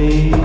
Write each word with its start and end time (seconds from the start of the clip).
You. 0.00 0.39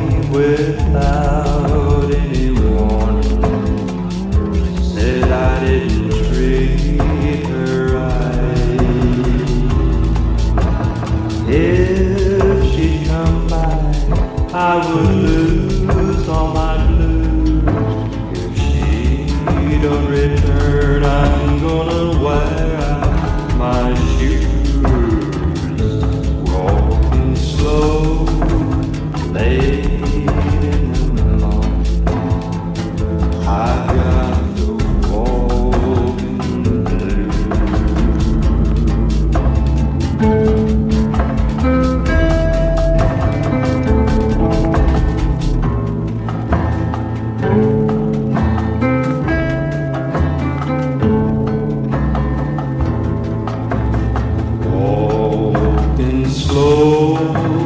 slow. 56.55 57.64